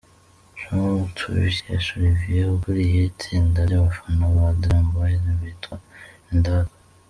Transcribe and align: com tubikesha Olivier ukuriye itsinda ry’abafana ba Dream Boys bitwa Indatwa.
com 0.59 1.01
tubikesha 1.15 1.89
Olivier 1.99 2.47
ukuriye 2.55 2.99
itsinda 3.11 3.59
ry’abafana 3.67 4.23
ba 4.35 4.45
Dream 4.61 4.85
Boys 4.93 5.23
bitwa 5.43 5.75
Indatwa. 6.33 6.75